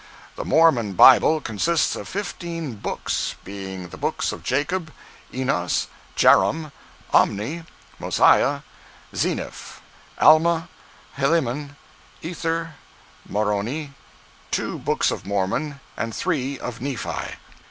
[0.35, 4.91] The Mormon Bible consists of fifteen "books"—being the books of Jacob,
[5.31, 6.71] Enos, Jarom,
[7.13, 7.65] Omni,
[7.99, 8.61] Mosiah,
[9.15, 9.79] Zeniff,
[10.19, 10.69] Alma,
[11.19, 11.75] Helaman,
[12.23, 12.73] Ether,
[13.29, 13.93] Moroni,
[14.49, 17.35] two "books" of Mormon, and three of Nephi.